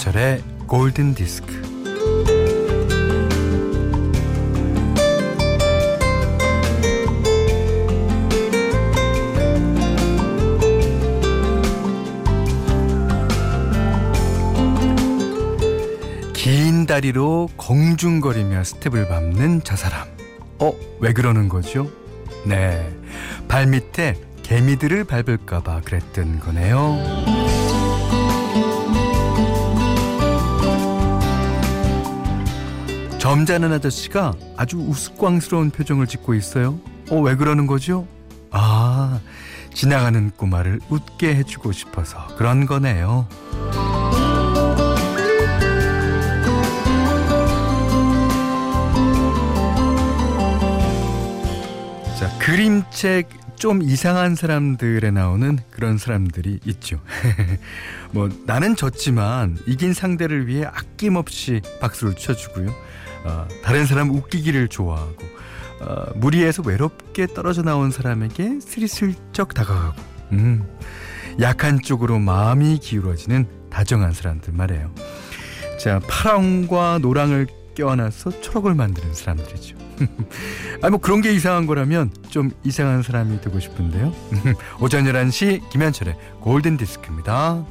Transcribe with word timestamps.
김현철의 0.00 0.42
골든 0.66 1.14
디스크. 1.14 1.60
긴 16.32 16.86
다리로 16.86 17.50
공중거리며 17.56 18.64
스텝을 18.64 19.08
밟는 19.08 19.60
저 19.64 19.76
사람. 19.76 20.08
어, 20.58 20.72
왜 21.00 21.12
그러는 21.12 21.48
거죠? 21.48 21.90
네. 22.46 22.90
발 23.48 23.66
밑에 23.66 24.16
개미들을 24.42 25.04
밟을까봐 25.04 25.82
그랬던 25.82 26.40
거네요. 26.40 27.39
점잖은 33.20 33.70
아저씨가 33.74 34.32
아주 34.56 34.78
우스꽝스러운 34.78 35.70
표정을 35.70 36.06
짓고 36.06 36.32
있어요. 36.32 36.80
어, 37.10 37.20
왜 37.20 37.36
그러는 37.36 37.66
거죠? 37.66 38.06
아, 38.50 39.20
지나가는 39.74 40.30
꼬마를 40.30 40.80
웃게 40.88 41.34
해주고 41.36 41.72
싶어서 41.72 42.26
그런 42.38 42.64
거네요. 42.64 43.28
자, 52.18 52.38
그림책 52.38 53.28
좀 53.60 53.82
이상한 53.82 54.36
사람들에 54.36 55.10
나오는 55.10 55.58
그런 55.70 55.98
사람들이 55.98 56.60
있죠. 56.64 56.98
뭐 58.10 58.30
나는 58.46 58.74
졌지만 58.74 59.58
이긴 59.66 59.92
상대를 59.92 60.46
위해 60.46 60.64
아낌없이 60.64 61.60
박수를 61.78 62.14
쳐주고요. 62.14 62.74
어, 63.26 63.46
다른 63.62 63.84
사람 63.84 64.08
웃기기를 64.12 64.68
좋아하고 64.68 65.26
어, 65.82 66.06
무리해서 66.14 66.62
외롭게 66.64 67.26
떨어져 67.26 67.60
나온 67.60 67.90
사람에게 67.90 68.60
스리슬쩍 68.60 69.52
다가가고 69.52 70.02
음, 70.32 70.66
약한 71.38 71.82
쪽으로 71.82 72.18
마음이 72.18 72.78
기울어지는 72.78 73.46
다정한 73.68 74.14
사람들 74.14 74.54
말이에요. 74.54 74.90
자 75.78 76.00
파랑과 76.08 77.00
노랑을 77.02 77.46
껴안아서 77.74 78.40
초록을 78.40 78.74
만드는 78.74 79.12
사람들이죠. 79.12 79.89
아뭐 80.82 80.98
그런 80.98 81.20
게 81.20 81.32
이상한 81.32 81.66
거라면 81.66 82.10
좀 82.28 82.50
이상한 82.64 83.02
사람이 83.02 83.40
되고 83.40 83.58
싶은데요. 83.58 84.12
오전 84.80 85.04
11시 85.04 85.68
김현철의 85.70 86.16
골든 86.40 86.76
디스크입니다. 86.76 87.64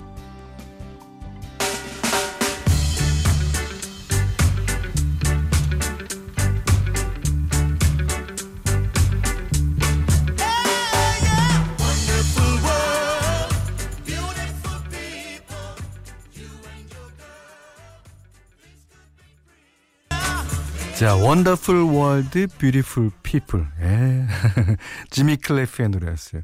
자, 21.00 21.16
Wonderful 21.16 21.84
World 21.84 22.46
Beautiful 22.58 23.12
People. 23.24 23.66
예. 23.80 24.28
지미 25.10 25.38
클리프의 25.38 25.88
노래였어요. 25.92 26.42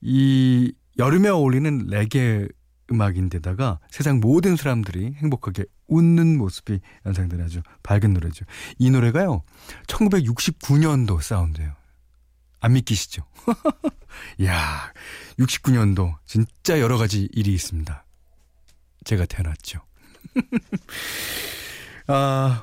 이 0.00 0.72
여름에 0.98 1.28
어울리는 1.28 1.86
레게 1.88 2.46
음악인데다가 2.92 3.80
세상 3.90 4.20
모든 4.20 4.54
사람들이 4.54 5.14
행복하게 5.16 5.64
웃는 5.88 6.38
모습이 6.38 6.78
연상되는 7.06 7.44
아주 7.44 7.62
밝은 7.82 8.12
노래죠. 8.14 8.44
이 8.78 8.88
노래가요. 8.88 9.42
1969년도 9.88 11.20
사운드예요. 11.20 11.74
안 12.60 12.74
믿기시죠? 12.74 13.24
이야, 14.38 14.92
69년도 15.40 16.18
진짜 16.24 16.78
여러 16.78 16.98
가지 16.98 17.28
일이 17.32 17.52
있습니다. 17.52 18.06
제가 19.02 19.26
태어났죠. 19.26 19.80
아, 22.06 22.62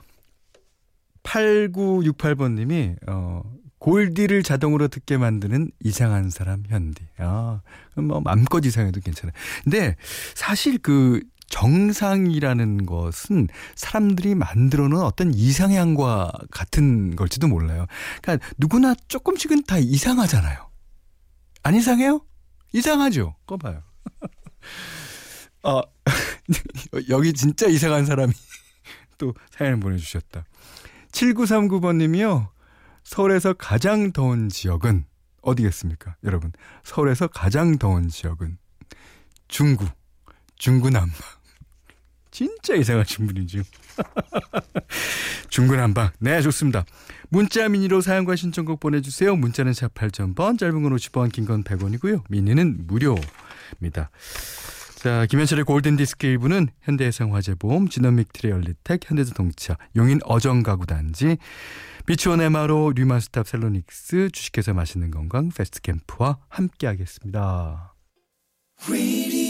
8968번님이, 1.29 2.97
어, 3.07 3.44
골디를 3.78 4.44
자동으로 4.44 4.88
듣게 4.88 5.17
만드는 5.17 5.72
이상한 5.79 6.29
사람 6.29 6.63
현디. 6.67 7.01
아, 7.19 7.62
그럼 7.91 8.07
뭐 8.07 8.19
맘껏 8.22 8.66
이상해도 8.66 9.00
괜찮아요. 9.00 9.34
근데 9.63 9.95
사실 10.35 10.79
그 10.79 11.22
정상이라는 11.47 12.85
것은 12.85 13.47
사람들이 13.75 14.35
만들어 14.35 14.88
놓은 14.88 15.03
어떤 15.03 15.34
이상향과 15.34 16.31
같은 16.51 17.16
걸지도 17.16 17.47
몰라요. 17.47 17.85
그러니까 18.22 18.46
누구나 18.57 18.94
조금씩은 19.07 19.63
다 19.63 19.78
이상하잖아요. 19.78 20.69
안 21.63 21.75
이상해요? 21.75 22.22
이상하죠. 22.73 23.35
거 23.47 23.57
봐요. 23.57 23.81
어, 25.63 25.81
여기 27.09 27.34
진짜 27.34 27.67
이상한 27.67 28.06
사람이 28.06 28.34
또 29.17 29.34
사연을 29.51 29.79
보내주셨다. 29.79 30.46
7939번님이요. 31.12 32.50
서울에서 33.03 33.53
가장 33.53 34.12
더운 34.12 34.50
지역은 34.50 35.06
어디겠습니까? 35.42 36.16
여러분. 36.24 36.52
서울에서 36.84 37.28
가장 37.28 37.78
더운 37.78 38.09
지역은 38.09 38.58
중구. 39.47 39.88
중구 40.58 40.90
남방. 40.90 41.12
진짜 42.31 42.75
이상하신 42.75 43.28
분이죠. 43.28 43.64
중구 45.50 45.75
남방. 45.75 46.12
네, 46.20 46.42
좋습니다. 46.42 46.86
문자 47.30 47.68
미니로 47.68 48.02
사용과 48.02 48.36
신청곡 48.36 48.80
보내주세요. 48.80 49.36
문자는 49.36 49.74
샵 49.74 49.94
8000번, 49.94 50.59
짧은 50.59 50.84
건 50.84 50.96
50원, 50.96 51.31
긴 51.31 51.46
건 51.46 51.64
100원이고요. 51.64 52.24
미니는 52.30 52.86
무료입니다. 52.88 54.12
자, 54.99 55.25
김현철의 55.27 55.63
골든디스크 55.63 56.27
1부는 56.27 56.67
현대해상화재보험, 56.81 57.87
지노믹 57.87 58.33
트레얼리텍, 58.33 58.99
현대자동차, 59.05 59.77
용인 59.95 60.19
어정가구단지, 60.25 61.37
비추원 62.05 62.41
에마로, 62.41 62.91
류마스탑 62.97 63.47
셀로닉스, 63.47 64.31
주식회사 64.33 64.73
맛있는 64.73 65.09
건강, 65.09 65.51
패스트캠프와 65.55 66.39
함께하겠습니다. 66.49 67.93
Radio, 68.89 69.48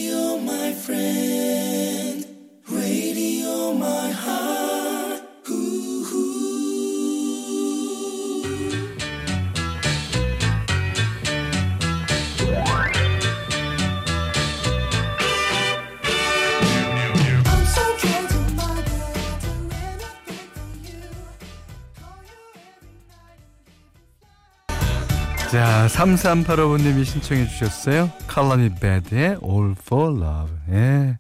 자, 25.79 25.87
3385번님이 25.87 27.05
신청해 27.05 27.47
주셨어요. 27.47 28.11
칼라니 28.27 28.69
베드의 28.81 29.39
All 29.41 29.75
for 29.79 30.21
Love. 30.21 30.53
예. 30.71 31.17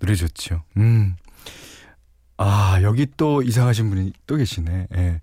노래 0.00 0.14
좋죠. 0.14 0.62
음. 0.78 1.14
아, 2.38 2.78
여기 2.80 3.06
또 3.18 3.42
이상하신 3.42 3.90
분이 3.90 4.14
또 4.26 4.36
계시네. 4.36 4.86
예. 4.96 5.20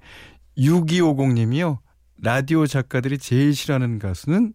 6250님이요. 0.56 1.80
라디오 2.22 2.68
작가들이 2.68 3.18
제일 3.18 3.56
싫어하는 3.56 3.98
가수는 3.98 4.54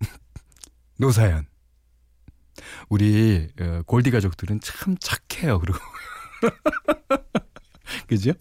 노사연. 0.98 1.46
우리 2.88 3.46
어, 3.60 3.82
골디 3.86 4.10
가족들은 4.10 4.58
참 4.62 4.96
착해요. 4.98 5.60
그리고 5.60 5.78
그죠? 8.08 8.32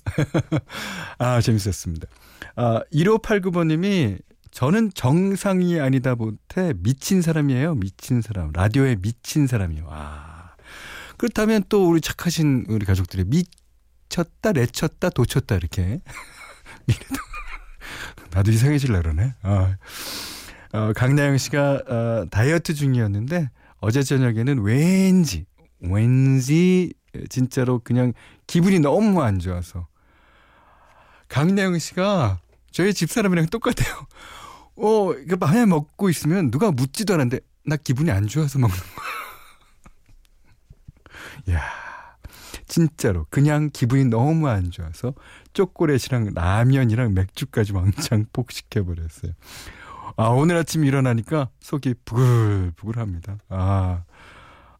아, 1.20 1.40
재밌었습니다. 1.40 2.08
아, 2.56 2.82
1589번님이 2.92 4.28
저는 4.52 4.92
정상이 4.94 5.80
아니다 5.80 6.16
못해 6.16 6.74
미친 6.78 7.22
사람이에요. 7.22 7.76
미친 7.76 8.22
사람. 8.22 8.52
라디오에 8.54 8.96
미친 8.96 9.48
사람이요. 9.48 9.88
아. 9.90 10.56
그렇다면 11.18 11.64
또 11.70 11.88
우리 11.90 12.02
착하신 12.02 12.66
우리 12.70 12.86
가족들이 12.86 13.26
미쳤다, 13.26 14.54
내쳤다, 14.54 15.10
도쳤다 15.10 15.56
이렇게. 15.56 16.02
나도 18.32 18.52
이상해질라 18.52 19.02
그러네. 19.02 19.36
아. 19.44 19.76
어, 20.72 20.94
강나영 20.94 21.38
씨가 21.38 21.82
어, 21.88 22.26
다이어트 22.30 22.74
중이었는데 22.74 23.50
어제 23.80 24.04
저녁에는 24.04 24.62
왠지 24.62 25.46
왠지 25.80 26.94
진짜로 27.30 27.80
그냥 27.80 28.14
기분이 28.46 28.80
너무 28.80 29.24
안 29.24 29.40
좋아서 29.40 29.88
강나영 31.28 31.80
씨가 31.80 32.40
저희 32.72 32.94
집사람이랑 32.94 33.48
똑같아요. 33.48 34.06
어, 34.82 35.14
이거 35.14 35.36
만약 35.38 35.68
먹고 35.68 36.10
있으면 36.10 36.52
누가 36.52 36.72
묻지도 36.72 37.14
않았는데 37.14 37.40
나 37.66 37.76
기분이 37.76 38.12
안 38.12 38.28
좋아서 38.28 38.60
먹는 38.60 38.78
거야. 38.78 39.10
야 41.58 41.64
진짜로 42.68 43.26
그냥 43.30 43.70
기분이 43.74 44.06
너무 44.06 44.48
안 44.48 44.72
좋아서 44.72 45.14
초콜릿이랑 45.54 46.32
라면이랑 46.34 47.14
맥주까지 47.14 47.74
왕창 47.74 48.26
폭식해 48.32 48.84
버렸어요. 48.84 49.34
아, 50.16 50.28
오늘 50.28 50.58
아침 50.58 50.86
일어나니까 50.86 51.50
속이 51.60 51.96
부글부글합니다. 52.06 53.38
아, 53.50 54.04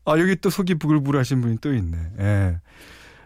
아 0.06 0.20
여기 0.20 0.36
또 0.36 0.50
속이 0.50 0.76
부글부글 0.76 1.20
하신 1.20 1.42
분이 1.42 1.58
또 1.62 1.74
있네. 1.74 1.98
예. 2.20 2.60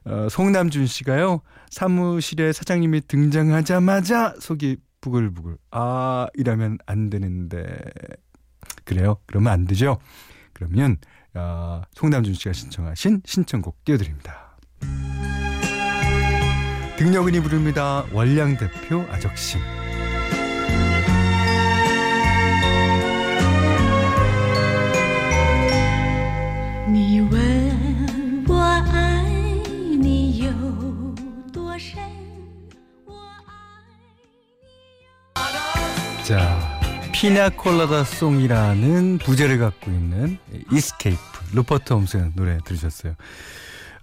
어, 0.06 0.28
송남준 0.30 0.86
씨가요. 0.86 1.42
사무실에 1.70 2.52
사장님이 2.52 3.02
등장하자마자 3.08 4.36
속이 4.40 4.78
부글부글. 5.04 5.58
아, 5.72 6.28
이러면 6.34 6.78
안 6.86 7.10
되는데. 7.10 7.78
그래요? 8.86 9.18
그러면 9.26 9.52
안 9.52 9.66
되죠? 9.66 10.00
그러면 10.54 10.98
어, 11.34 11.82
송남준 11.94 12.34
씨가 12.36 12.54
신청하신 12.54 13.24
신청곡 13.26 13.84
띄워드립니다. 13.84 14.58
등려근이 16.98 17.42
부릅니다. 17.42 18.06
월량 18.14 18.58
대표 18.58 19.02
아적심. 19.10 19.83
Piña 37.24 37.56
Colada 37.56 38.04
Song이라는 38.04 39.20
부제를 39.20 39.58
갖고 39.58 39.90
있는 39.90 40.38
Escape 40.74 41.22
루퍼트 41.54 41.94
홈스 41.94 42.32
노래 42.36 42.58
들으셨어요. 42.66 43.16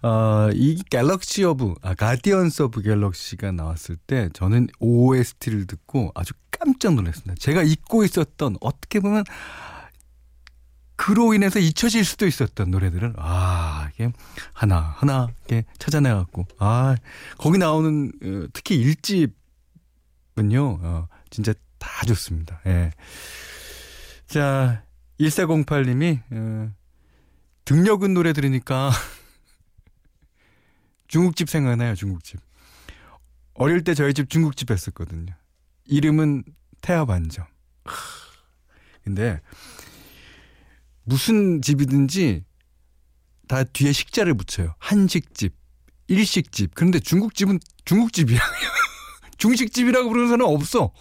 어, 0.00 0.48
이 0.54 0.82
Galaxy 0.88 1.44
of 1.44 1.74
아 1.82 1.92
Guardians 1.92 2.62
of 2.62 2.80
Galaxy가 2.80 3.52
나왔을 3.52 3.96
때 3.96 4.30
저는 4.32 4.68
OST를 4.78 5.66
듣고 5.66 6.12
아주 6.14 6.32
깜짝 6.50 6.94
놀랐습니다. 6.94 7.34
제가 7.38 7.62
잊고 7.62 8.04
있었던 8.04 8.56
어떻게 8.62 9.00
보면 9.00 9.24
그로 10.96 11.34
인해서 11.34 11.58
잊혀질 11.58 12.06
수도 12.06 12.26
있었던 12.26 12.70
노래들을 12.70 13.12
아 13.18 13.90
이게 13.92 14.10
하나 14.54 14.94
하나 14.96 15.28
이렇게 15.46 15.66
찾아내 15.76 16.08
갖고 16.10 16.46
아 16.58 16.96
거기 17.36 17.58
나오는 17.58 18.12
어, 18.24 18.46
특히 18.54 18.76
1집은요 18.76 19.34
어, 20.80 21.08
진짜 21.28 21.52
다 21.80 22.06
좋습니다. 22.06 22.60
예. 22.66 22.92
자 24.26 24.84
1408님이 25.18 26.22
어, 26.30 26.72
등력은 27.64 28.14
노래 28.14 28.32
들으니까 28.32 28.90
중국집 31.08 31.50
생각나요, 31.50 31.96
중국집. 31.96 32.38
어릴 33.54 33.82
때 33.82 33.94
저희 33.94 34.14
집 34.14 34.30
중국집 34.30 34.70
했었거든요. 34.70 35.34
이름은 35.86 36.44
태아반점. 36.80 37.44
근데 39.02 39.40
무슨 41.02 41.60
집이든지 41.60 42.44
다 43.48 43.64
뒤에 43.64 43.92
식자를 43.92 44.34
붙여요. 44.34 44.74
한식집, 44.78 45.54
일식집. 46.06 46.70
그런데 46.74 47.00
중국집은 47.00 47.58
중국집이야. 47.84 48.38
중식집이라고 49.38 50.08
부르는 50.08 50.28
사람 50.28 50.46
없어. 50.46 50.92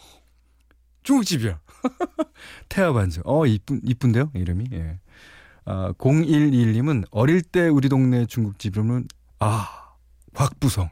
중국집이야. 1.10 1.60
태아 2.70 2.94
반점. 2.94 3.24
어, 3.26 3.46
이쁜, 3.48 3.82
이쁜데요? 3.84 4.32
이름이. 4.36 4.66
예. 4.74 5.00
아, 5.66 5.92
011님은 5.98 7.06
어릴 7.10 7.42
때 7.42 7.68
우리 7.68 7.90
동네 7.90 8.28
중국집 8.28 8.76
이름은 8.76 9.08
아, 9.40 9.96
곽부성. 10.36 10.90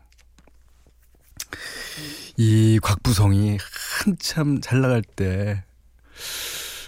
이 2.38 2.80
곽부성이 2.82 3.58
한참 4.06 4.60
잘 4.60 4.82
나갈 4.82 5.02
때 5.04 5.64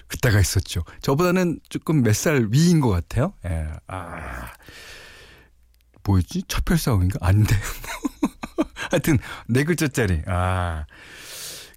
그때가 0.07 0.39
있었죠. 0.39 0.83
저보다는 1.01 1.59
조금 1.69 2.01
몇 2.01 2.13
살 2.15 2.47
위인 2.51 2.81
것 2.81 2.89
같아요. 2.89 3.33
예. 3.45 3.67
아. 3.87 4.51
뭐였지? 6.03 6.43
첫별 6.47 6.79
싸움인가? 6.79 7.19
안 7.21 7.43
돼. 7.43 7.55
하여튼, 8.89 9.19
네 9.47 9.63
글자짜리. 9.63 10.23
아. 10.25 10.85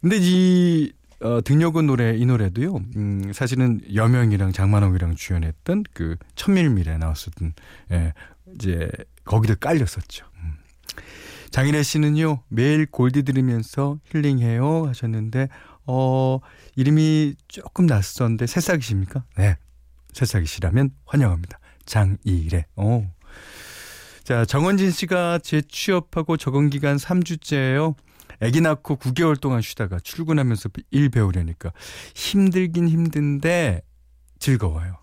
근데 0.01 0.17
이 0.19 0.93
어, 1.23 1.41
등려군 1.41 1.87
노래 1.87 2.17
이 2.17 2.27
노래도요. 2.27 2.77
음, 2.97 3.33
사실은 3.33 3.81
여명이랑 3.95 4.53
장만옥이랑 4.53 5.15
주연했던 5.15 5.85
그 5.93 6.17
천밀밀에 6.35 6.99
나왔었던 6.99 7.55
예, 7.93 8.13
이제 8.55 8.91
거기도 9.25 9.55
깔렸었죠. 9.57 10.27
음. 10.43 10.55
장인혜 11.51 11.83
씨는요 11.83 12.43
매일 12.49 12.87
골디 12.87 13.23
들으면서 13.23 13.99
힐링해요 14.07 14.87
하셨는데 14.87 15.49
어 15.87 16.41
이름이 16.77 17.35
조금 17.47 17.87
낯선데 17.87 18.47
새싹이십니까? 18.47 19.25
네, 19.37 19.57
새싹이시라면 20.13 20.91
환영합니다. 21.07 21.59
장이래. 21.87 22.67
어. 22.77 23.09
자 24.25 24.45
정원진 24.45 24.91
씨가 24.91 25.39
재취업하고 25.39 26.37
적응 26.37 26.71
기간 26.71 26.97
3주째예요. 26.97 27.95
아기 28.43 28.61
낳고 28.61 28.97
9개월 28.97 29.41
동안 29.41 29.63
쉬다가 29.63 30.01
출근하면서 30.01 30.71
일 30.91 31.11
배우려니까 31.11 31.73
힘들긴 32.15 32.89
힘든데 32.89 33.83
즐거워요. 34.41 34.99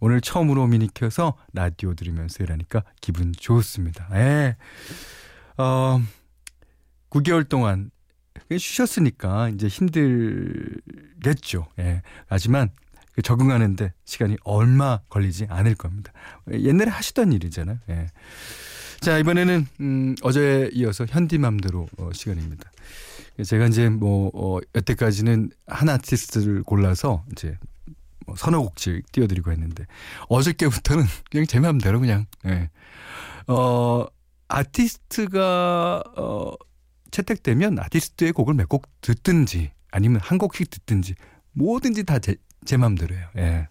오늘 0.00 0.20
처음으로 0.20 0.66
미니 0.66 0.88
켜서 0.92 1.36
라디오 1.52 1.94
들으면서 1.94 2.42
일하니까 2.42 2.82
기분 3.00 3.32
좋습니다. 3.32 4.08
예. 4.14 4.56
어, 5.56 6.02
9개월 7.08 7.48
동안 7.48 7.92
쉬셨으니까 8.50 9.50
이제 9.50 9.68
힘들겠죠. 9.68 11.68
예. 11.78 12.02
하지만 12.26 12.70
그 13.12 13.22
적응하는데 13.22 13.92
시간이 14.04 14.38
얼마 14.42 14.98
걸리지 15.08 15.46
않을 15.48 15.76
겁니다. 15.76 16.12
옛날에 16.50 16.90
하시던 16.90 17.32
일이잖아요. 17.32 17.78
예. 17.90 18.08
자, 19.02 19.18
이번에는, 19.18 19.66
음, 19.80 20.14
어제에 20.22 20.70
이어서 20.74 21.04
현디맘대로 21.08 21.88
어, 21.98 22.10
시간입니다. 22.12 22.70
제가 23.44 23.66
이제 23.66 23.88
뭐, 23.88 24.30
어, 24.32 24.60
여태까지는 24.76 25.50
한 25.66 25.88
아티스트를 25.88 26.62
골라서 26.62 27.24
이제 27.32 27.58
뭐 28.26 28.36
서너 28.36 28.60
곡씩 28.62 29.10
띄워드리고 29.10 29.50
했는데, 29.50 29.86
어저께부터는 30.28 31.04
그냥 31.32 31.46
제 31.46 31.58
마음대로 31.58 31.98
그냥, 31.98 32.26
예. 32.46 32.70
어, 33.48 34.06
아티스트가, 34.46 36.04
어, 36.16 36.52
채택되면 37.10 37.80
아티스트의 37.80 38.32
곡을 38.32 38.54
몇 38.54 38.68
곡 38.68 38.86
듣든지, 39.00 39.72
아니면 39.90 40.20
한 40.22 40.38
곡씩 40.38 40.70
듣든지, 40.70 41.16
뭐든지 41.54 42.04
다 42.04 42.20
제, 42.20 42.36
제 42.64 42.76
마음대로예요. 42.76 43.26
예. 43.38 43.68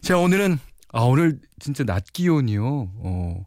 자, 0.00 0.18
오늘은, 0.18 0.58
아, 0.92 1.02
오늘 1.02 1.38
진짜 1.60 1.84
낮 1.84 2.04
기온이요. 2.12 2.64
어, 2.96 3.46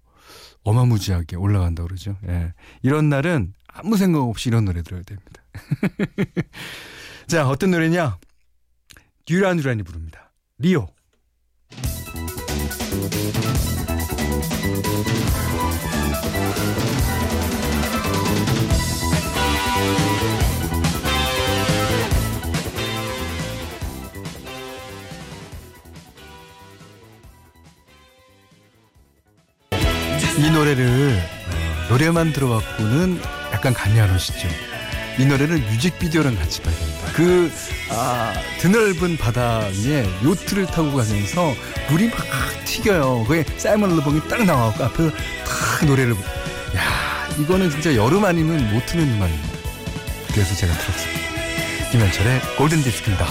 어마무지하게 0.67 1.37
올라간다 1.37 1.83
그러죠. 1.83 2.17
예. 2.27 2.53
이런 2.81 3.07
날은 3.07 3.53
아무 3.67 3.95
생각 3.95 4.23
없이 4.23 4.49
이런 4.49 4.65
노래 4.65 4.81
들어야 4.81 5.01
됩니다. 5.01 5.41
자, 7.27 7.47
어떤 7.47 7.71
노래냐? 7.71 8.17
듀란 9.25 9.57
듀란이 9.57 9.83
부릅니다. 9.83 10.33
리오. 10.57 10.87
노래만 31.97 32.31
들어갖고는 32.31 33.19
약간 33.51 33.73
감이 33.73 33.99
안 33.99 34.13
오시죠. 34.13 34.47
이 35.17 35.25
노래를 35.25 35.57
뮤직비디오랑 35.57 36.35
같이 36.35 36.61
봐야 36.61 36.75
됩니다. 36.75 37.07
그, 37.15 37.51
아, 37.89 38.35
드넓은 38.59 39.17
바다 39.17 39.67
위에 39.83 40.07
요트를 40.23 40.67
타고 40.67 40.93
가면서 40.95 41.55
물이 41.89 42.11
막 42.11 42.19
튀겨요. 42.65 43.25
그게 43.27 43.43
사이먼 43.57 43.95
르봉이 43.95 44.27
딱 44.27 44.45
나와갖고 44.45 44.83
앞에서 44.83 45.09
탁 45.09 45.85
노래를. 45.87 46.13
야 46.13 47.27
이거는 47.39 47.71
진짜 47.71 47.95
여름 47.95 48.25
아니면 48.25 48.71
못 48.71 48.85
트는 48.85 49.15
음악입니다. 49.15 49.57
그래서 50.33 50.53
제가 50.53 50.73
들었습니다. 50.73 51.89
김현철의 51.91 52.41
골든 52.59 52.83
디스크입니다. 52.83 53.25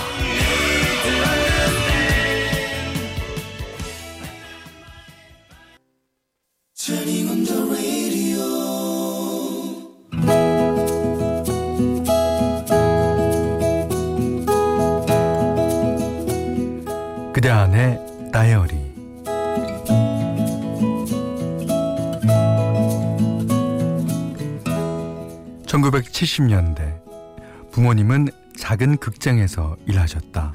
1970년대 26.27 27.71
부모님은 27.71 28.29
작은 28.59 28.97
극장에서 28.99 29.77
일하셨다. 29.87 30.55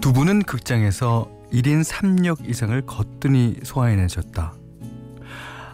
두 0.00 0.12
분은 0.12 0.42
극장에서 0.42 1.30
1인 1.52 1.84
3역 1.84 2.48
이상을 2.48 2.80
거뜬히 2.82 3.58
소화해내셨다. 3.62 4.54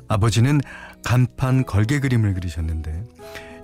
아버지는 0.09 0.61
간판 1.05 1.65
걸개 1.65 2.01
그림을 2.01 2.35
그리셨는데 2.35 3.05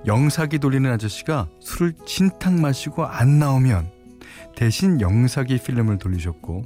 영사기 0.06 0.58
돌리는 0.58 0.90
아저씨가 0.90 1.48
술을 1.60 1.94
진탕 2.06 2.60
마시고 2.60 3.04
안 3.04 3.38
나오면 3.38 3.90
대신 4.54 5.00
영사기 5.00 5.58
필름을 5.58 5.98
돌리셨고 5.98 6.64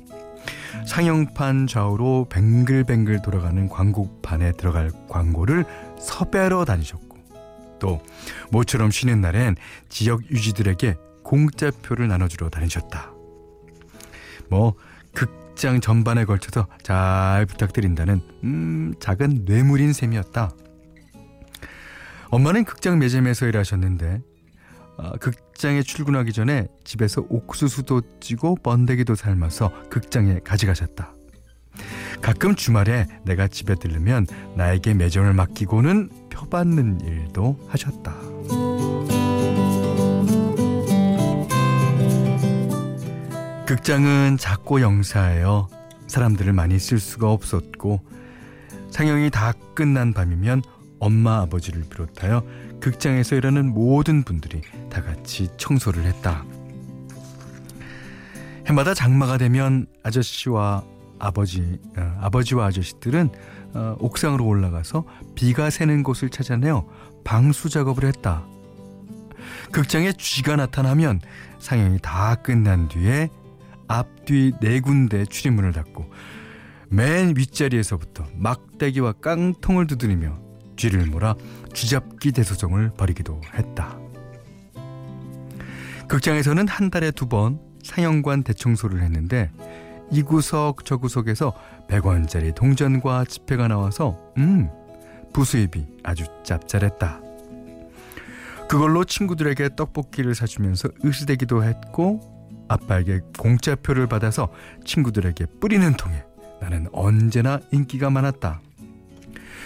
상영판 0.87 1.67
좌우로 1.67 2.29
뱅글뱅글 2.31 3.23
돌아가는 3.23 3.69
광고판에 3.69 4.53
들어갈 4.53 4.91
광고를 5.09 5.65
섭외로 5.99 6.65
다니셨고 6.65 7.10
또 7.81 8.01
모처럼 8.51 8.91
쉬는 8.93 9.21
날엔 9.21 9.57
지역 9.89 10.31
유지들에게 10.31 10.97
공짜표를 11.25 12.07
나눠주러 12.07 12.49
다니셨다. 12.49 13.13
뭐 14.49 14.75
극장 15.13 15.81
전반에 15.81 16.25
걸쳐서 16.25 16.69
잘 16.83 17.47
부탁드린다는 17.47 18.21
음 18.45 18.95
작은 19.01 19.45
뇌물인 19.45 19.93
셈이었다. 19.93 20.53
엄마는 22.31 22.65
극장 22.65 22.99
매점에서 22.99 23.47
일하셨는데 23.47 24.21
어, 24.97 25.13
극장에 25.19 25.83
출근하기 25.83 26.33
전에 26.33 26.67
집에서 26.85 27.25
옥수수도 27.29 28.03
찌고 28.21 28.57
번데기도 28.57 29.15
삶아서 29.15 29.73
극장에 29.89 30.41
가져가셨다. 30.45 31.15
가끔 32.21 32.55
주말에 32.55 33.07
내가 33.25 33.49
집에 33.49 33.75
들르면 33.75 34.27
나에게 34.57 34.95
매점을 34.95 35.33
맡기고는 35.33 36.11
표받는 36.31 37.01
일도 37.01 37.59
하셨다. 37.69 38.15
극장은 43.67 44.37
작고 44.37 44.81
영사하여 44.81 45.69
사람들을 46.09 46.53
많이 46.53 46.79
쓸 46.79 46.99
수가 46.99 47.31
없었고 47.31 48.01
상영이 48.91 49.31
다 49.31 49.53
끝난 49.75 50.13
밤이면 50.13 50.63
엄마 50.99 51.39
아버지를 51.41 51.85
비롯하여 51.89 52.43
극장에서 52.81 53.37
일하는 53.37 53.73
모든 53.73 54.25
분들이 54.25 54.63
다 54.91 55.03
같이 55.03 55.49
청소를 55.57 56.05
했다. 56.05 56.45
해마다 58.67 58.95
장마가 58.95 59.39
되면 59.39 59.87
아저씨와 60.03 60.85
아버지, 61.19 61.79
어, 61.97 62.19
아버지와 62.21 62.67
아저씨들은 62.67 63.31
어, 63.75 63.97
옥상으로 63.99 64.47
올라가서 64.47 65.05
비가 65.35 65.71
새는 65.71 66.03
곳을 66.03 66.29
찾아내어 66.29 66.87
방수 67.25 67.69
작업을 67.69 68.05
했다. 68.05 68.47
극장에 69.73 70.13
쥐가 70.13 70.57
나타나면 70.57 71.21
상영이 71.59 71.99
다 72.03 72.35
끝난 72.37 72.89
뒤에 72.89 73.29
앞뒤 73.89 74.53
네 74.61 74.81
군데 74.81 75.25
출입문을 75.27 75.73
닫고 75.73 76.11
맨 76.89 77.35
윗자리에서부터 77.37 78.25
막대기와 78.37 79.13
깡통을 79.15 79.87
두드리며 79.87 80.39
쥐를 80.77 81.07
몰아 81.07 81.35
쥐잡기 81.75 82.33
대소정을 82.33 82.93
벌이기도 82.97 83.41
했다. 83.55 83.99
극장에서는 86.09 86.67
한 86.69 86.91
달에 86.91 87.11
두 87.13 87.29
번 87.29 87.61
상영관 87.83 88.43
대청소를 88.43 89.03
했는데 89.03 89.51
이 90.11 90.23
구석 90.23 90.85
저 90.85 90.97
구석에서 90.97 91.53
100원짜리 91.89 92.55
동전과 92.55 93.25
지폐가 93.27 93.69
나와서 93.69 94.17
음 94.39 94.69
부수입이 95.33 95.87
아주 96.03 96.25
짭짤했다. 96.45 97.21
그걸로 98.69 99.05
친구들에게 99.05 99.71
떡볶이를 99.77 100.35
사주면서 100.35 100.89
으스대기도 101.05 101.65
했고 101.65 102.21
아빠에게 102.69 103.21
공짜표를 103.39 104.07
받아서 104.07 104.49
친구들에게 104.85 105.47
뿌리는 105.61 105.93
통에 105.95 106.23
나는 106.61 106.87
언제나 106.93 107.59
인기가 107.73 108.11
많았다. 108.11 108.61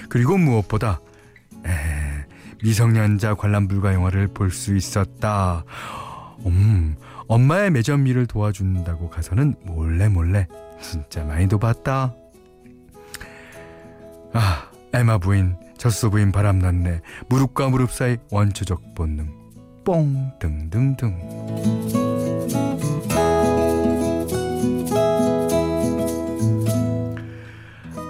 그리고 0.08 0.38
무엇보다 0.38 1.00
에, 1.66 1.70
미성년자 2.62 3.34
관람 3.34 3.68
불가 3.68 3.92
영화를 3.92 4.28
볼 4.28 4.50
수 4.50 4.74
있었다. 4.76 5.64
음, 6.46 6.96
엄마의 7.28 7.70
매점 7.70 8.06
일을 8.06 8.26
도와준다고 8.26 9.10
가서는 9.10 9.54
몰래 9.62 10.08
몰래 10.08 10.46
진짜 10.80 11.24
많이 11.24 11.48
도 11.48 11.58
봤다. 11.58 12.14
아, 14.32 14.70
에마 14.92 15.18
부인, 15.18 15.56
젖소 15.78 16.10
부인 16.10 16.32
바람났네. 16.32 17.00
무릎과 17.28 17.68
무릎 17.68 17.90
사이 17.92 18.16
원초적 18.30 18.94
본능. 18.94 19.32
뽕 19.84 20.32
등등등. 20.38 21.18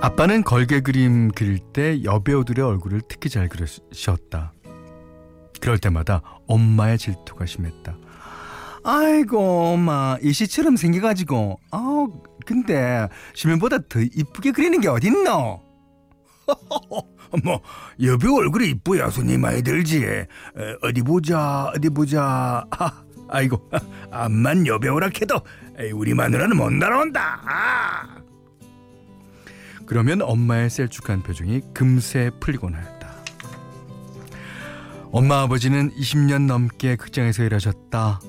아빠는 0.01 0.45
걸개 0.45 0.81
그림 0.81 1.31
그릴 1.31 1.59
때 1.59 2.05
여배우들의 2.05 2.65
얼굴을 2.65 3.01
특히 3.09 3.31
잘 3.31 3.49
그리셨다. 3.49 4.53
그럴 5.61 5.79
때마다 5.79 6.21
엄마의 6.47 6.99
질투가 6.99 7.47
심했다. 7.47 7.97
아이고 8.85 9.73
엄마 9.73 10.17
이시처럼 10.23 10.77
생겨가지고 10.77 11.59
아 11.73 12.07
근데 12.47 13.09
실물보다 13.35 13.79
더 13.89 14.01
이쁘게 14.01 14.53
그리는 14.53 14.81
게 14.81 14.89
어딨노? 14.89 15.63
뭐 17.43 17.61
여배우 18.01 18.37
얼굴이 18.37 18.69
이쁘야 18.71 19.11
손이 19.11 19.39
많이 19.39 19.63
들지 19.63 20.05
에, 20.05 20.27
어디 20.83 21.03
보자 21.03 21.73
어디 21.75 21.89
보자 21.89 22.65
아, 22.71 23.05
아이고 23.29 23.71
암만 24.13 24.67
여배우라 24.67 25.09
해도 25.21 25.41
우리 25.95 26.13
마누라는 26.15 26.57
못 26.57 26.71
날아온다 26.71 27.41
아. 27.47 28.25
그러면 29.87 30.23
엄마의 30.23 30.71
셀쭉한 30.71 31.23
표정이 31.23 31.61
금세 31.75 32.31
풀리곤 32.41 32.75
하였다. 32.75 33.05
엄마 35.13 35.43
아버지는 35.43 35.91
20년 35.91 36.47
넘게 36.47 36.97
극장에서 36.97 37.45
일하셨다. 37.45 38.21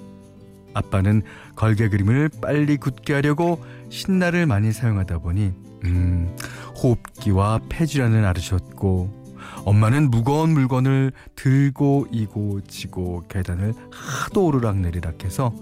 아빠는 0.75 1.23
걸개 1.55 1.89
그림을 1.89 2.29
빨리 2.41 2.77
굳게 2.77 3.13
하려고 3.13 3.63
신나를 3.89 4.45
많이 4.45 4.71
사용하다 4.71 5.19
보니 5.19 5.53
음, 5.85 6.35
호흡기와 6.75 7.61
폐질환을 7.69 8.23
앓으셨고 8.25 9.25
엄마는 9.65 10.11
무거운 10.11 10.51
물건을 10.51 11.11
들고 11.35 12.07
이고 12.11 12.61
지고 12.67 13.23
계단을 13.27 13.73
하도 13.91 14.45
오르락 14.45 14.77
내리락 14.77 15.23
해서 15.23 15.53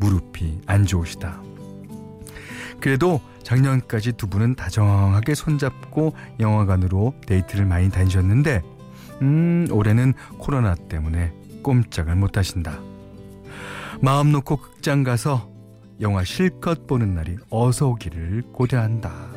무릎이 0.00 0.62
안 0.66 0.84
좋으시다. 0.84 1.40
그래도 2.80 3.20
작년까지 3.44 4.12
두 4.14 4.26
분은 4.28 4.56
다정하게 4.56 5.34
손잡고 5.34 6.14
영화관으로 6.40 7.14
데이트를 7.26 7.64
많이 7.64 7.90
다니셨는데, 7.90 8.62
음, 9.22 9.68
올해는 9.70 10.14
코로나 10.38 10.74
때문에 10.74 11.32
꼼짝을 11.62 12.16
못 12.16 12.36
하신다. 12.36 12.80
마음 14.02 14.32
놓고 14.32 14.56
극장 14.56 15.04
가서 15.04 15.48
영화 16.00 16.24
실컷 16.24 16.88
보는 16.88 17.14
날이 17.14 17.36
어서 17.50 17.86
오기를 17.86 18.42
고대한다. 18.52 19.30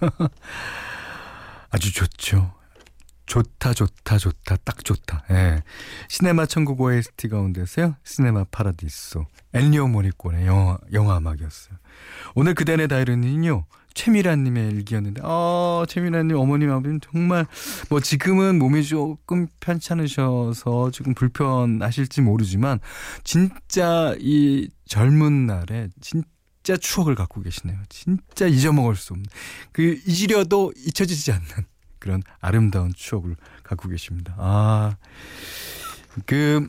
아주 1.70 1.92
좋죠. 1.92 2.59
좋다, 3.30 3.74
좋다, 3.74 4.18
좋다, 4.18 4.56
딱 4.64 4.84
좋다. 4.84 5.22
예. 5.30 5.62
시네마 6.08 6.46
천국 6.46 6.80
OST 6.80 7.28
가운데서요. 7.28 7.94
시네마 8.02 8.46
파라디소. 8.50 9.24
엘리오 9.54 9.86
모리콘의 9.86 10.48
영화, 10.48 10.78
영화 10.92 11.18
음악이었어요. 11.18 11.78
오늘 12.34 12.54
그대의 12.54 12.88
다이어리는요. 12.88 13.66
최미란님의 13.94 14.70
일기였는데, 14.72 15.20
아, 15.22 15.84
최미란님 15.88 16.36
어머님, 16.36 16.72
아버님 16.72 16.98
정말, 16.98 17.46
뭐 17.88 18.00
지금은 18.00 18.58
몸이 18.58 18.82
조금 18.82 19.46
편찮으셔서 19.60 20.90
조금 20.90 21.14
불편하실지 21.14 22.22
모르지만, 22.22 22.80
진짜 23.22 24.12
이 24.18 24.68
젊은 24.86 25.46
날에, 25.46 25.88
진짜 26.00 26.76
추억을 26.76 27.14
갖고 27.14 27.42
계시네요. 27.42 27.78
진짜 27.88 28.48
잊어먹을 28.48 28.96
수 28.96 29.12
없는 29.12 29.26
그 29.70 30.00
잊으려도 30.04 30.72
잊혀지지 30.76 31.30
않는 31.30 31.46
그런 32.00 32.22
아름다운 32.40 32.92
추억을 32.94 33.36
갖고 33.62 33.88
계십니다. 33.88 34.34
아, 34.38 34.96
그 36.26 36.68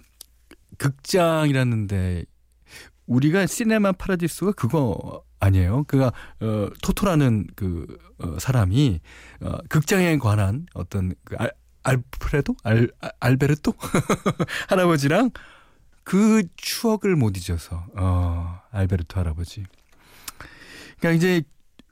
극장이라는데 0.77 2.25
우리가 3.07 3.47
시네마 3.47 3.93
파라디스가 3.93 4.51
그거 4.53 5.23
아니에요. 5.39 5.83
그가 5.85 6.13
어 6.39 6.69
토토라는 6.83 7.47
그 7.55 7.97
어, 8.19 8.37
사람이 8.39 8.99
어 9.41 9.57
극장에 9.69 10.17
관한 10.17 10.67
어떤 10.73 11.13
그 11.23 11.35
알, 11.37 11.51
알프레도 11.83 12.55
알 12.63 12.89
알베르토 13.19 13.73
할아버지랑 14.69 15.31
그 16.03 16.43
추억을 16.55 17.15
못 17.15 17.37
잊어서 17.37 17.85
어 17.95 18.59
알베르토 18.71 19.19
할아버지. 19.19 19.65
그러니까 20.99 21.17
이제 21.17 21.41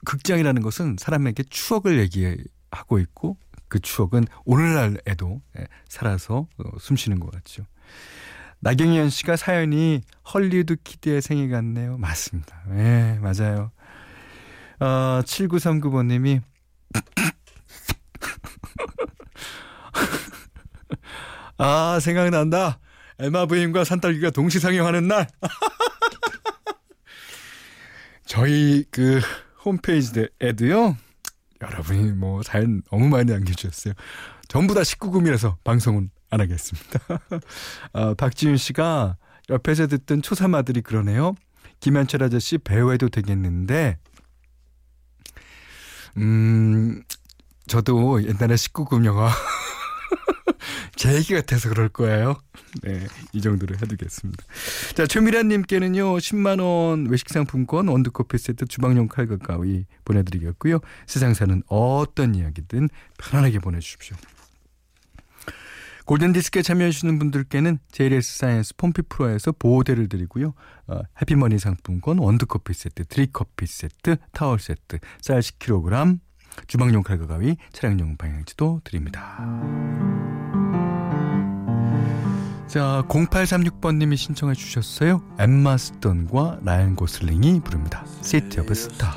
극장이라는 0.04 0.62
것은 0.62 0.96
사람에게 0.98 1.42
추억을 1.50 1.98
얘기 1.98 2.36
하고 2.70 2.98
있고 2.98 3.36
그 3.68 3.80
추억은 3.80 4.26
오늘날에도 4.44 5.40
예, 5.58 5.66
살아서 5.88 6.46
어, 6.58 6.78
숨쉬는 6.78 7.20
것 7.20 7.30
같죠. 7.30 7.64
나경현 8.60 9.10
씨가 9.10 9.36
사연이 9.36 10.02
헐리우드 10.32 10.76
키드의 10.76 11.22
생애 11.22 11.50
같네요. 11.50 11.96
맞습니다. 11.98 12.62
예, 12.70 12.74
네, 12.74 13.18
맞아요. 13.20 13.70
어, 14.80 15.20
7939번님이 15.24 16.42
아, 21.58 21.98
생각난다. 22.00 22.78
애마 23.18 23.46
부인과 23.46 23.84
산딸기가 23.84 24.30
동시 24.30 24.58
상영하는 24.58 25.06
날. 25.08 25.28
저희 28.24 28.84
그 28.90 29.20
홈페이지에도요. 29.64 30.96
여러분이 31.62 32.12
뭐 32.12 32.42
사연 32.42 32.82
너무 32.90 33.08
많이 33.08 33.30
남겨주셨어요. 33.30 33.94
전부 34.48 34.74
다 34.74 34.80
19금이라서 34.80 35.56
방송은 35.62 36.10
안 36.30 36.40
하겠습니다. 36.40 37.00
아, 37.92 38.14
박지윤 38.18 38.56
씨가 38.56 39.16
옆에서 39.50 39.86
듣던 39.88 40.22
초삼아들이 40.22 40.80
그러네요. 40.80 41.34
김현철 41.80 42.22
아저씨 42.22 42.58
배우해도 42.58 43.08
되겠는데, 43.08 43.98
음, 46.16 47.02
저도 47.66 48.22
옛날에 48.24 48.54
19금 48.54 49.04
영화 49.04 49.30
제 51.00 51.14
얘기 51.14 51.32
같아서 51.32 51.70
그럴 51.70 51.88
거예요. 51.88 52.36
네, 52.82 53.06
이 53.32 53.40
정도로 53.40 53.74
해두겠습니다. 53.74 54.44
자, 54.94 55.06
최미란님께는요, 55.06 56.18
10만원 56.18 57.08
외식 57.08 57.30
상품권, 57.30 57.88
원두커피 57.88 58.36
세트, 58.36 58.66
주방용 58.66 59.08
칼과 59.08 59.38
가위 59.38 59.86
보내드리겠고요. 60.04 60.80
세상 61.06 61.32
사는 61.32 61.62
어떤 61.68 62.34
이야기든 62.34 62.90
편안하게 63.16 63.60
보내주십시오. 63.60 64.14
골든디스크에 66.04 66.60
참여해주시는 66.60 67.18
분들께는 67.18 67.78
JLS 67.92 68.36
사이언스 68.36 68.76
폼피 68.76 69.00
프로에서 69.08 69.52
보호대를 69.52 70.10
드리고요. 70.10 70.52
어, 70.86 71.00
해피머니 71.22 71.58
상품권, 71.58 72.18
원두커피 72.18 72.74
세트, 72.74 73.06
드립커피 73.06 73.64
세트, 73.64 74.16
타월 74.32 74.58
세트, 74.58 74.98
쌀 75.22 75.40
10kg, 75.40 76.18
주방용 76.66 77.02
칼과 77.02 77.26
가위, 77.26 77.56
차량용 77.72 78.18
방향지도 78.18 78.82
드립니다. 78.84 80.09
자, 82.70 83.02
0836번님이 83.08 84.16
신청해 84.16 84.54
주셨어요. 84.54 85.22
엠마 85.40 85.76
스톤과 85.76 86.60
라이언 86.62 86.94
고슬링이 86.94 87.62
부릅니다. 87.64 88.04
City 88.22 88.64
of 88.64 88.70
Star. 88.70 89.12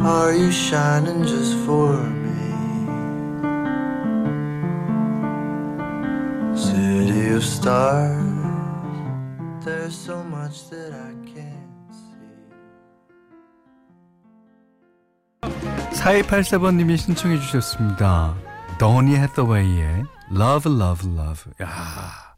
Are 0.00 0.38
you 0.38 0.50
shining 0.50 1.26
just 1.26 1.56
for 1.64 1.98
me? 1.98 2.28
City 6.56 7.34
of 7.34 7.42
stars, 7.42 8.22
there's 9.64 9.96
so 9.98 10.22
much 10.28 10.70
that 10.70 10.94
I 10.94 11.12
can't 11.26 11.90
see. 15.42 15.98
4284번님이 16.00 16.96
신청해 16.96 17.40
주셨습니다. 17.40 18.36
도니 18.78 19.16
해서웨이의 19.16 20.04
Love, 20.30 20.70
Love, 20.72 21.10
Love. 21.10 21.52
야 21.62 22.34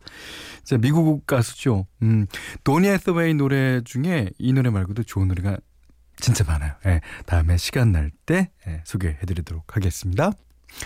자, 0.64 0.78
미국 0.78 1.26
가수죠. 1.26 1.86
음, 2.02 2.26
도니 2.62 2.88
해서웨이 2.88 3.34
노래 3.34 3.80
중에 3.82 4.30
이 4.38 4.52
노래 4.52 4.70
말고도 4.70 5.02
좋은 5.02 5.28
노래가 5.28 5.56
진짜 6.16 6.44
많아요. 6.44 6.74
예, 6.86 7.00
다음에 7.26 7.56
시간 7.56 7.92
날 7.92 8.10
때 8.26 8.50
예, 8.68 8.82
소개해 8.84 9.18
드리도록 9.26 9.76
하겠습니다. 9.76 10.30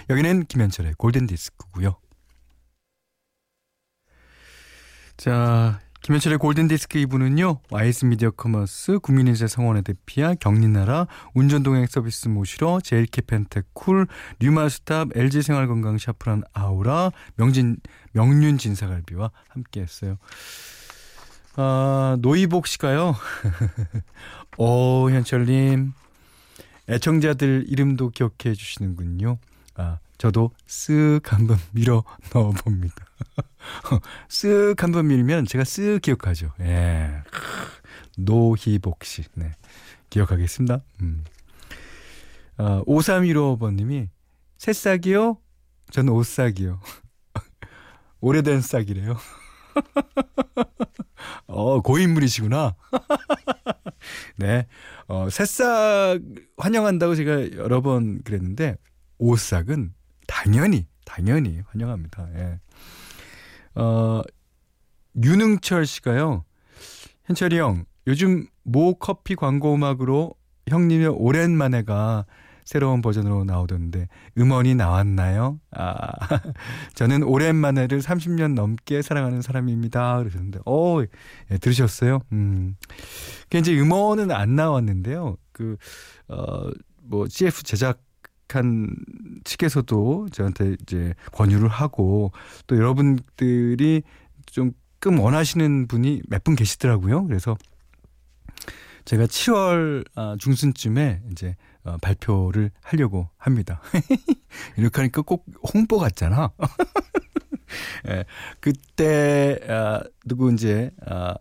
여기는 0.08 0.46
김현철의 0.46 0.94
골든 0.96 1.26
디스크고요. 1.26 1.96
자, 5.16 5.80
김현철의 6.04 6.36
골든디스크 6.36 6.98
2부는요. 6.98 7.60
와이스 7.70 8.04
미디어 8.04 8.30
커머스, 8.30 8.98
국민인재 8.98 9.46
성원의 9.46 9.84
대피아, 9.84 10.34
경리나라, 10.34 11.06
운전동행 11.32 11.86
서비스 11.86 12.28
모시러, 12.28 12.80
제일캐 12.84 13.22
펜테쿨, 13.22 14.06
뉴마스탑, 14.38 15.16
LG생활건강 15.16 15.96
샤프란 15.96 16.42
아우라, 16.52 17.10
명진, 17.36 17.78
명륜 18.12 18.58
진사갈비와 18.58 19.30
함께 19.48 19.80
했어요. 19.80 20.18
아, 21.56 22.18
노이복 22.20 22.66
씨가요. 22.66 23.14
오, 24.58 25.08
현철님. 25.08 25.94
애청자들 26.86 27.64
이름도 27.66 28.10
기억해 28.10 28.52
주시는군요. 28.52 29.38
아, 29.76 30.00
저도 30.18 30.50
쓱 30.66 31.26
한번 31.26 31.58
밀어 31.72 32.04
넣어 32.32 32.50
봅니다. 32.52 32.94
쓱 34.28 34.78
한번 34.80 35.08
밀면 35.08 35.46
제가 35.46 35.64
쓱 35.64 36.02
기억하죠. 36.02 36.52
예. 36.60 37.22
노희복 38.16 39.04
씨. 39.04 39.24
네. 39.34 39.52
기억하겠습니다. 40.10 40.80
음. 41.02 41.24
아, 42.56 42.82
5315번님이 42.86 44.08
새싹이요? 44.58 45.38
저는 45.90 46.12
옷싹이요. 46.12 46.80
오래된 48.20 48.60
싹이래요. 48.60 49.16
어, 51.46 51.80
고인물이시구나. 51.80 52.74
네. 54.36 54.66
어, 55.08 55.28
새싹 55.30 56.20
환영한다고 56.56 57.14
제가 57.16 57.52
여러 57.56 57.80
번 57.80 58.22
그랬는데, 58.22 58.76
옷싹은 59.18 59.92
당연히, 60.34 60.84
당연히 61.04 61.62
환영합니다. 61.68 62.28
예. 62.34 62.60
어, 63.76 64.20
윤흥철 65.22 65.86
씨가요. 65.86 66.44
현철이 67.26 67.56
형, 67.56 67.84
요즘 68.08 68.48
모 68.64 68.94
커피 68.94 69.36
광고 69.36 69.72
음악으로 69.74 70.34
형님의 70.66 71.06
오랜만에가 71.06 72.26
새로운 72.64 73.00
버전으로 73.00 73.44
나오던데 73.44 74.08
음원이 74.36 74.74
나왔나요? 74.74 75.60
아, 75.70 76.10
저는 76.94 77.22
오랜만에를 77.22 78.00
30년 78.00 78.54
넘게 78.54 79.02
사랑하는 79.02 79.40
사람입니다. 79.40 80.18
그러셨는데, 80.18 80.60
어, 80.66 81.00
예, 81.52 81.58
들으셨어요? 81.58 82.20
음. 82.32 82.74
그 83.50 83.58
이제 83.58 83.78
음원은 83.78 84.32
안 84.32 84.56
나왔는데요. 84.56 85.36
그, 85.52 85.76
어, 86.26 86.70
뭐, 87.02 87.28
CF 87.28 87.62
제작 87.62 88.00
한 88.56 88.88
측에서도 89.44 90.28
저한테 90.32 90.76
이제 90.82 91.14
권유를 91.32 91.68
하고 91.68 92.32
또 92.66 92.76
여러분들이 92.76 94.02
좀끔 94.46 95.18
원하시는 95.20 95.86
분이 95.88 96.22
몇 96.28 96.44
분 96.44 96.54
계시더라고요. 96.56 97.26
그래서 97.26 97.56
제가 99.04 99.26
7월 99.26 100.04
아, 100.14 100.36
중순쯤에 100.38 101.22
이제 101.32 101.56
어, 101.84 101.96
발표를 102.00 102.70
하려고 102.80 103.28
합니다. 103.36 103.80
이렇게 104.78 105.00
하니까 105.02 105.22
꼭 105.22 105.44
홍보 105.74 105.98
같잖아. 105.98 106.52
예, 108.08 108.24
그때 108.60 109.58
아, 109.68 110.02
누구 110.26 110.52
이제 110.52 110.90
아, 111.06 111.34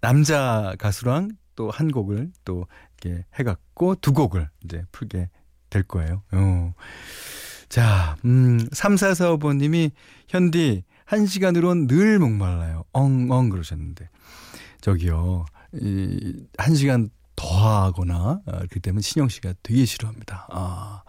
남자 0.00 0.74
가수랑 0.78 1.30
또 1.56 1.70
한 1.70 1.90
곡을 1.90 2.30
또 2.44 2.66
이렇게 3.02 3.24
해갖고 3.38 3.96
두 3.96 4.12
곡을 4.12 4.48
이제 4.64 4.84
풀게 4.92 5.28
될 5.70 5.82
거예요. 5.84 6.22
어. 6.32 6.74
자, 7.68 8.16
음, 8.24 8.58
3445번님이 8.72 9.92
현디, 10.28 10.84
한 11.04 11.26
시간으론 11.26 11.86
늘 11.86 12.18
목말라요. 12.18 12.84
엉엉 12.92 13.48
그러셨는데. 13.48 14.08
저기요, 14.80 15.46
이, 15.74 16.46
한 16.58 16.74
시간 16.74 17.10
더 17.36 17.46
하거나, 17.46 18.40
어, 18.44 18.52
그렇기 18.52 18.80
때문에 18.80 19.00
신영 19.00 19.28
씨가 19.28 19.54
되게 19.62 19.84
싫어합니다. 19.84 20.48
아, 20.50 21.02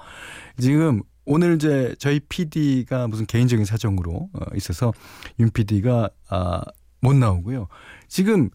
지금 0.60 1.02
오늘 1.26 1.56
이제 1.56 1.96
저희 2.00 2.20
PD가 2.20 3.08
무슨 3.08 3.26
개인적인 3.26 3.66
사정으로 3.66 4.30
어, 4.34 4.46
있어서 4.56 4.94
윤 5.40 5.50
PD가 5.50 6.10
아, 6.30 6.62
못 7.00 7.16
나오고요. 7.16 7.68
지금 8.08 8.50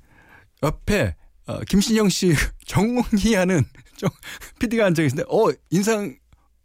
옆에 0.63 1.15
어, 1.47 1.61
김신영 1.61 2.09
씨 2.09 2.35
정몽희 2.67 3.35
하는 3.35 3.65
좀 3.97 4.09
PD가 4.61 4.87
앉아 4.87 5.03
계신데 5.03 5.25
어 5.29 5.51
인상 5.71 6.17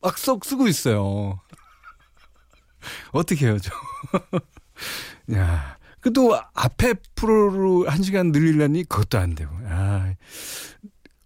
막쏙 0.02 0.46
쓰고 0.46 0.68
있어요. 0.68 1.40
어떻게 3.12 3.46
해요, 3.48 3.58
저? 3.60 3.72
야, 5.36 5.78
그또 6.00 6.36
앞에 6.54 6.96
프로로 7.16 7.88
한 7.88 8.02
시간 8.02 8.32
늘리려니 8.32 8.86
그것도 8.86 9.20
안 9.20 9.36
되고. 9.36 9.56
아, 9.68 10.14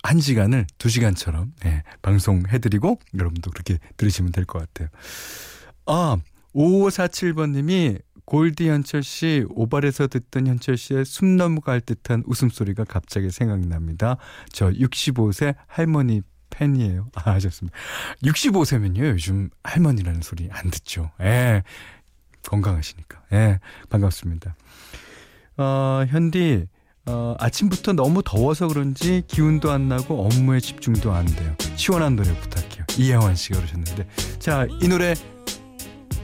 한 0.04 0.20
시간을 0.20 0.68
두 0.78 0.90
시간처럼 0.90 1.54
예, 1.66 1.84
방송해드리고 2.02 3.00
여러분도 3.18 3.52
그렇게 3.52 3.80
들으시면 3.98 4.32
될 4.34 4.46
것 4.46 4.60
같아요. 4.60 4.90
아, 5.86 6.18
5547번님이 6.54 8.02
골디 8.26 8.70
현철 8.70 9.04
씨 9.04 9.46
오발에서 9.50 10.08
듣던 10.08 10.48
현철 10.48 10.78
씨의 10.78 11.06
숨 11.06 11.38
넘어갈 11.38 11.80
듯한 11.80 12.24
웃음소리가 12.26 12.84
갑자기 12.86 13.30
생각납니다. 13.30 14.18
저 14.52 14.70
65세 14.70 15.56
할머니 15.68 16.22
팬이에요. 16.50 17.10
아, 17.16 17.32
하셨습니다. 17.34 17.78
65세면요, 18.24 19.10
요즘 19.10 19.50
할머니라는 19.64 20.22
소리 20.22 20.50
안 20.52 20.70
듣죠. 20.72 21.12
예. 21.22 21.64
건강하시니까. 22.44 23.22
예. 23.34 23.60
반갑습니다. 23.90 24.56
어, 25.58 26.06
현디, 26.08 26.68
어, 27.08 27.36
아침부터 27.40 27.94
너무 27.94 28.24
더워서 28.24 28.68
그런지 28.68 29.24
기운도 29.28 29.72
안 29.72 29.90
나고 29.90 30.26
업무에 30.26 30.60
집중도 30.60 31.14
안 31.14 31.26
돼요. 31.26 31.56
시원한 31.76 32.16
노래 32.16 32.34
부탁해요. 32.40 32.86
이혜원 32.98 33.36
씨가 33.36 33.58
그러셨는데. 33.58 34.08
자, 34.40 34.66
이 34.82 34.88
노래 34.88 35.14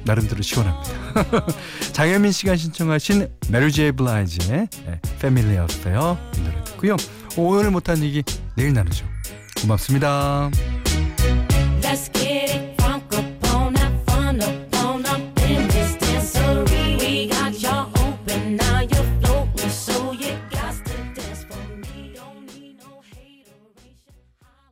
나름대로 0.04 0.42
시원합니다. 0.42 1.46
장현민 1.94 2.32
씨가 2.32 2.56
신청하신 2.56 3.28
메리 3.50 3.72
제이 3.72 3.92
블라이즈의 3.92 4.68
Family 5.20 5.58
Affair 5.58 6.17
이 6.36 6.42
노래 6.42 6.64
듣고요. 6.64 6.98
오늘 7.38 7.72
못한 7.72 8.00
얘기 8.04 8.24
내일 8.56 8.74
나누죠. 8.74 9.06
고맙습니다. 9.62 10.50